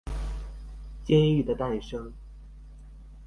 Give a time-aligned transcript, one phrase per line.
[1.05, 2.11] 監獄的誕生